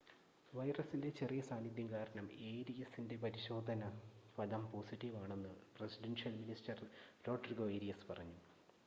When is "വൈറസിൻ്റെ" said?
0.53-1.09